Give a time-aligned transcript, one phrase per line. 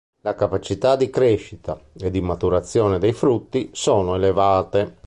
[0.21, 4.97] La capacità di crescita, e di maturazione dei frutti, sono elevate.